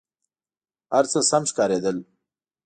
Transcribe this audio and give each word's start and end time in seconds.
هر 0.93 1.05
څه 1.11 1.19
سم 1.29 1.43
ښکارېدل. 1.49 1.97